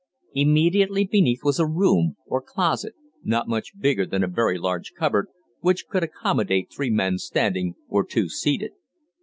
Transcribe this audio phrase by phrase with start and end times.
[0.33, 5.27] Immediately beneath was a room, or closet, not much bigger than a very large cupboard,
[5.59, 8.71] which could accommodate three men standing, or two seated.